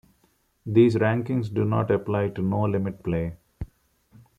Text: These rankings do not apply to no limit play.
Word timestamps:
These 0.65 0.95
rankings 0.95 1.53
do 1.53 1.63
not 1.63 1.91
apply 1.91 2.29
to 2.29 2.41
no 2.41 2.63
limit 2.63 3.03
play. 3.03 3.35